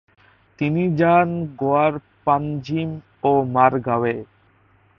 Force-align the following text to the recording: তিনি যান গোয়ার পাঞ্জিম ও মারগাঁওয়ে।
তিনি 0.59 0.83
যান 0.95 1.29
গোয়ার 1.55 1.93
পাঞ্জিম 2.25 2.89
ও 3.23 3.31
মারগাঁওয়ে। 3.55 4.15